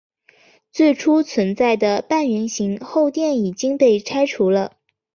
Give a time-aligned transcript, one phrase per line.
[0.71, 4.75] 最初存在的半圆形后殿已经被拆除了。